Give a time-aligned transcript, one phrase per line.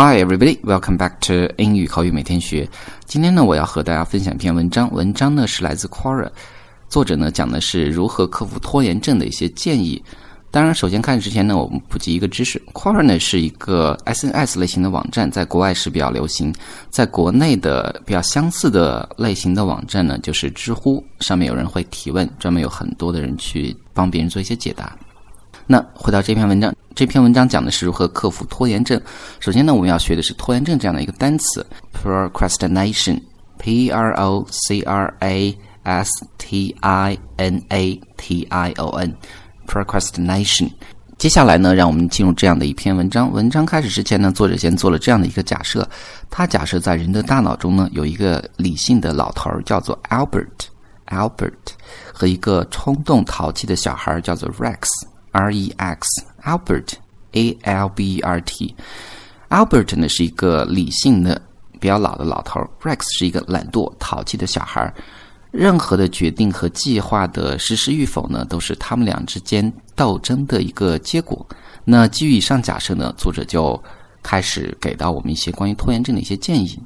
[0.00, 0.60] Hi, everybody.
[0.62, 2.68] Welcome back to 英语口语每天学。
[3.04, 4.88] 今天呢，我要和大家分享一篇文章。
[4.92, 6.30] 文章呢是来自 Quora，
[6.88, 10.00] 作者呢讲的是如何克服拖延症的一些建议。
[10.52, 16.54] 当然，首先看之前呢，我们普及一个知识：Quora 呢是一个 SNS 类型的网站，在国外是比较流行。
[16.90, 24.96] 在国内的比较相似的类型的网站呢，就是知乎，上面有人会提问，专门有很多的人去帮别人做一些解答。
[25.66, 29.00] 那回到这篇文章，这篇文章讲的是如何克服拖延症。
[29.38, 40.68] 首先呢，我们要学的是拖延症这样的一个单词，procrastination，p r o c r a s t i n a t i o n，procrastination。
[41.18, 43.32] 接下来呢，让我们进入这样的一篇文章。
[43.32, 45.88] 文章开始之前呢，作者先做了这样的一个假设，
[46.28, 51.52] 他假设在人的大脑中呢，有一个理性的老头儿叫做 Albert，Albert，
[52.12, 54.88] 和一个冲动淘气的小孩儿叫做 Rex。
[55.32, 56.06] R E X
[56.42, 56.92] Albert
[57.32, 58.74] A L B E R T
[59.48, 61.40] Albert 呢是一个理性的
[61.80, 64.92] 比较老的老头，Rex 是一个懒惰淘气的小孩。
[65.50, 71.46] 任何的决定和计划的实施与否呢，都是他们俩之间斗争的一个结果。
[71.84, 73.82] 那基于以上假设呢，作者就
[74.22, 76.78] 开始给到我们一些关于拖延症的一些建议。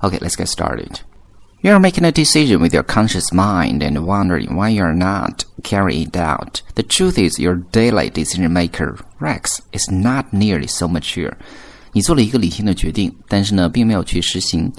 [0.00, 0.92] OK，let's get started.
[1.61, 5.43] You are making a decision with your conscious mind and wondering why you are not
[5.63, 6.61] carrying it out.
[6.75, 11.33] The truth is, your daily decision maker, Rex, is not nearly so mature.
[11.93, 14.71] 你做了一个理性的决定，但是呢，并没有去实行。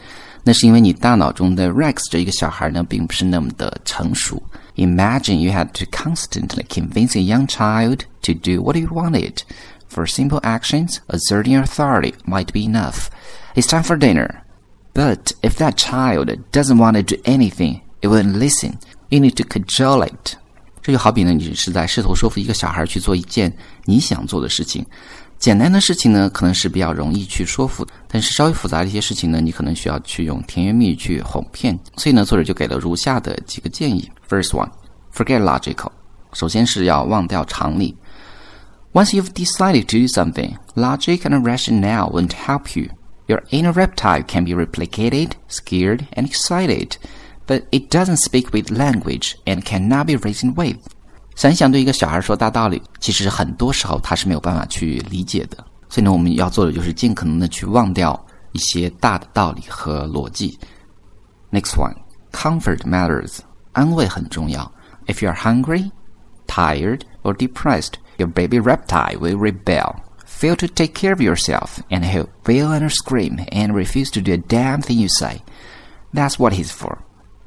[0.45, 4.41] 那是因为你大脑中的 Rex 这一个小孩呢，并不是那么的成熟。
[4.77, 9.43] Imagine you had to constantly convince a young child to do what you wanted.
[9.91, 13.09] For simple actions, asserting authority might be enough.
[13.57, 14.42] It's time for dinner.
[14.94, 18.76] But if that child doesn't want to do anything, it won't listen.
[19.10, 20.36] You need to cajole it.
[20.82, 23.52] 这就好比呢，你是在试图说服一个小孩去做一件
[23.86, 24.86] 你想做的事情。
[25.40, 31.78] 简单的事情呢，可能是比较容易去说服；但是稍微复杂的一些事情呢，你可能需要去用甜言蜜语去哄骗。
[31.98, 34.70] 所以呢，作者就给了如下的几个建议：First one,
[35.14, 35.92] forget logical。
[36.34, 37.96] 首先是要忘掉常理。
[38.94, 42.90] Once you've decided to do something, logic and rationale won't help you.
[43.33, 46.97] Your inner reptile can be replicated, scared, and excited,
[47.47, 50.79] but it doesn't speak with language and cannot be reasoned with.
[51.37, 55.65] 想一想，对一个小孩说大道理，其实很多时候他是没有办法去理解的。
[55.89, 58.19] 所以呢，我们要做的就是尽可能的去忘掉
[58.53, 60.59] 一些大的道理和逻辑。
[61.51, 61.95] Next one,
[62.33, 63.39] comfort matters.
[63.73, 64.71] 安慰很重要。
[65.07, 65.91] If you're hungry,
[66.47, 69.95] tired, or depressed, your baby reptile will rebel
[70.40, 74.34] Fail to take care of yourself, and he'll wail and scream and refuse to do
[74.34, 75.42] a damn thing you say.
[76.14, 76.98] That's what he's for.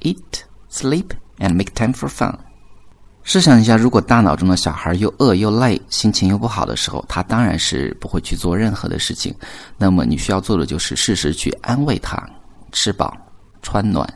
[0.00, 2.38] Eat, sleep, and make time for fun.
[3.22, 9.34] 试想一下，如果大脑中的小孩又饿又累，心情又不好的时候，他当然是不会去做任何的事情。
[9.76, 12.16] 那么你需要做的就是适时去安慰他，
[12.70, 13.16] 吃饱
[13.62, 14.08] 穿暖，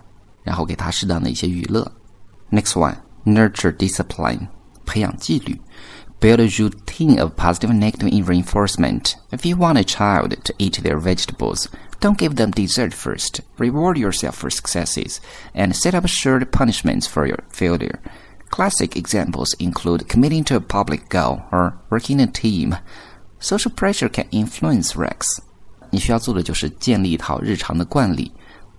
[0.45, 1.91] 然后给他适当的一些娱乐。
[2.53, 2.95] Next one,
[3.25, 4.47] nurture discipline，
[4.87, 5.61] 培养纪律。
[6.20, 9.16] Build a routine of positive and negative reinforcement.
[9.32, 11.68] If you want a child to eat their vegetables,
[12.00, 13.42] don't give them dessert first.
[13.58, 15.20] Reward yourself for successes
[15.54, 18.00] and set up assured punishments for your failure.
[18.50, 22.76] Classic examples include committing to a public goal or working in a team.
[23.40, 25.26] Social pressure can influence Rex.
[25.92, 28.32] 你需要做的就是建立一套日常的惯例，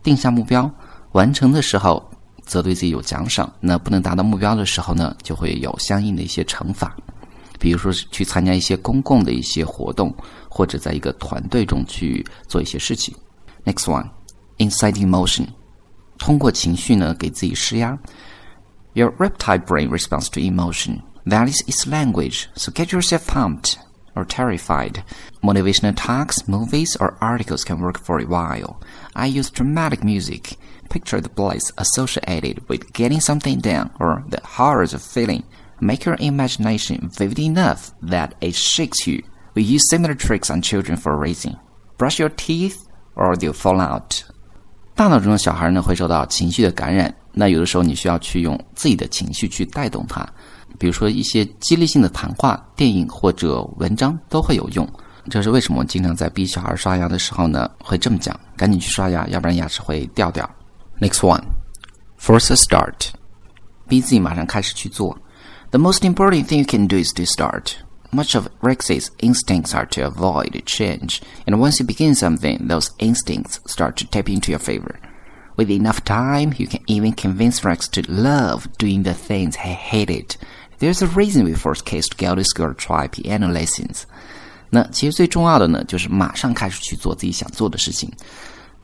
[0.03, 0.71] 定下目标，
[1.13, 2.11] 完成的时候
[2.45, 3.53] 则对自己有奖赏。
[3.61, 6.97] 那不能达到目标的时候呢，就会有相应的一些惩罚。
[7.61, 10.15] 比如说是去参加一些公共的一些活动，
[10.49, 13.15] 或者在一个团队中去做一些事情。
[13.65, 14.09] Next one,
[14.59, 15.47] inside emotion，
[16.19, 17.99] 通过情绪呢给自己施压。
[18.95, 21.03] Your reptile brain responds to emotion.
[21.27, 22.47] That is its language.
[22.55, 23.75] So get yourself pumped
[24.15, 25.03] or terrified.
[25.43, 28.77] Motivational talks, movies, or articles can work for a while.
[29.15, 30.57] I use dramatic music.
[30.89, 35.43] Picture the bliss associated with getting something done or the horrors of feeling
[35.84, 39.24] Make your imagination vivid enough that it shakes you.
[39.56, 41.56] We use similar tricks on children for raising.
[41.98, 42.78] Brush your teeth
[43.16, 44.24] or they'll fall out.
[44.94, 50.24] 大脑中的小孩呢会受到情绪的感染，那有的时候你需要去用自己的情绪去带动他，
[50.78, 54.88] 比如说一些激励性的谈话、电影或者文章都会有用。
[55.30, 60.48] 这是为什么我经常在逼小孩刷牙的时候呢会这么讲：赶紧去刷牙，要不然牙齿会掉掉。
[61.00, 61.42] Next one,
[62.20, 63.10] force a start，
[63.88, 65.18] 逼自己马上开始去做。
[65.71, 67.79] the most important thing you can do is to start.
[68.13, 73.61] Much of Rex's instincts are to avoid change, and once you begin something, those instincts
[73.67, 74.99] start to tap into your favor.
[75.57, 80.37] With enough time, you can even convince Rex to love doing the things he hated.
[80.79, 84.05] There's a reason we force kids to go to school or try piano lessons.
[84.71, 88.13] 那其实最重要的呢，就是马上开始去做自己想做的事情。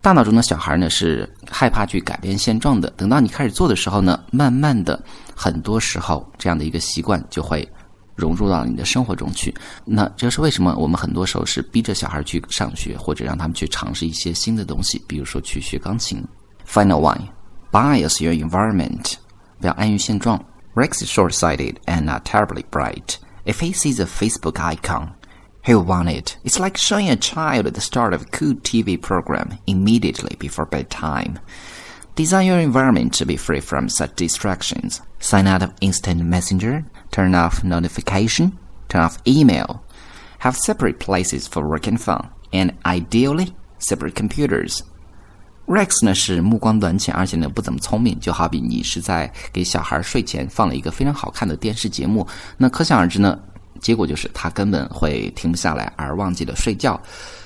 [0.01, 2.89] 大脑中的小孩呢是害怕去改变现状的。
[2.91, 5.01] 等到你开始做的时候呢，慢慢的，
[5.35, 7.67] 很多时候这样的一个习惯就会
[8.15, 9.53] 融入到你的生活中去。
[9.83, 16.23] 那这是为什么我们很多时候是逼着小孩去上学，或者让他们去尝试一些新的东西，比如说去学钢琴。
[16.65, 17.21] Final one,
[17.71, 19.15] bias your environment，
[19.59, 20.43] 不要安于现状。
[20.75, 23.15] Rex is short-sighted and not terribly bright.
[23.45, 25.09] If he sees a Facebook icon,
[25.66, 26.36] he'll want it.
[26.44, 31.38] It's like showing a child the start of a cool TV program immediately before bedtime.
[32.14, 35.00] Design your environment to be free from such distractions.
[35.18, 38.52] Sign out of instant messenger, turn off notification,
[38.88, 39.82] turn off email.
[40.40, 44.82] Have separate places for work and fun, and ideally, separate computers.
[45.66, 52.26] Rex 呢是目光短浅，而且呢不怎么聪明，就好比你是在给小孩睡前放了一个非常好看的电视节目，
[52.58, 53.38] 那可想而知呢，
[53.81, 56.99] 结果就是他根本会停不下来，而忘记了睡觉。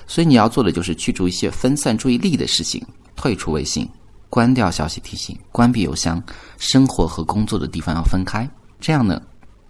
[0.06, 2.84] 所以你要做的就是去除一些分散注意力的事情，
[3.16, 3.88] 退出微信，
[4.28, 6.22] 关掉消息提醒，关闭邮箱，
[6.58, 8.48] 生活和工作的地方要分开，
[8.80, 9.20] 这样呢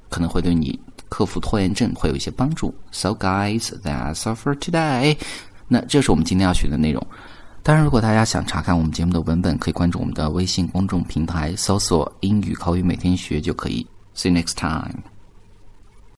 [0.09, 0.79] 可能会对你
[1.09, 2.75] 克服拖延症会有一些帮助。
[2.91, 5.17] So guys, that's all for today。
[5.69, 7.07] 那这是我们今天要学的内容。
[7.63, 13.87] 当然，如果大家想查看我们节目的文本，可以关注我们的微信公众平台，搜索“英语口语每天学”就可以。
[14.17, 15.12] See you next time.